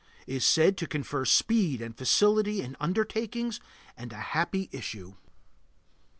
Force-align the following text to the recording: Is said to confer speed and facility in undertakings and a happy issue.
Is 0.25 0.43
said 0.43 0.77
to 0.77 0.87
confer 0.87 1.25
speed 1.25 1.79
and 1.79 1.95
facility 1.95 2.59
in 2.63 2.75
undertakings 2.79 3.59
and 3.95 4.11
a 4.11 4.19
happy 4.33 4.67
issue. 4.71 5.13